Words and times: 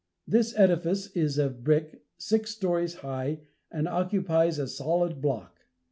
This 0.27 0.57
edifice 0.57 1.15
is 1.15 1.37
of 1.37 1.63
brick, 1.63 2.01
six 2.17 2.49
stories 2.49 2.95
high, 3.05 3.41
and 3.69 3.87
occupies 3.87 4.57
a 4.57 4.67
solid 4.67 5.21
block. 5.21 5.67